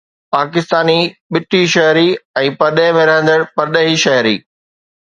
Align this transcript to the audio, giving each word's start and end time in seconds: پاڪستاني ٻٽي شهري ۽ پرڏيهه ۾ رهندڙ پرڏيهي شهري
پاڪستاني 0.35 0.95
ٻٽي 1.35 1.61
شهري 1.75 2.07
۽ 2.45 2.51
پرڏيهه 2.63 2.97
۾ 2.99 3.07
رهندڙ 3.13 3.39
پرڏيهي 3.61 4.05
شهري 4.07 4.35